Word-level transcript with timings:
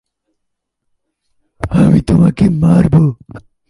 আমি 1.71 1.99
তোমাকে 2.01 2.45
মারব। 2.49 2.95